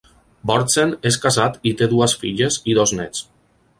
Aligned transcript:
Bordsen 0.51 0.93
és 1.09 1.19
casat 1.25 1.59
i 1.73 1.75
té 1.81 1.89
dues 1.93 2.17
filles 2.25 2.59
i 2.73 2.79
dos 2.81 2.95
nets. 3.03 3.27